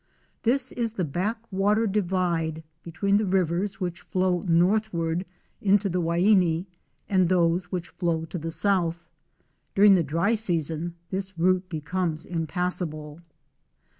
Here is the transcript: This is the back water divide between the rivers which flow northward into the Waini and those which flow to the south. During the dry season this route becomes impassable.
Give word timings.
This 0.41 0.71
is 0.71 0.93
the 0.93 1.05
back 1.05 1.37
water 1.51 1.85
divide 1.85 2.63
between 2.83 3.17
the 3.17 3.25
rivers 3.27 3.79
which 3.79 4.01
flow 4.01 4.41
northward 4.47 5.27
into 5.61 5.89
the 5.89 6.01
Waini 6.01 6.65
and 7.07 7.29
those 7.29 7.65
which 7.71 7.89
flow 7.89 8.25
to 8.25 8.39
the 8.39 8.49
south. 8.49 9.07
During 9.75 9.93
the 9.93 10.01
dry 10.01 10.33
season 10.33 10.95
this 11.11 11.37
route 11.37 11.69
becomes 11.69 12.25
impassable. 12.25 13.21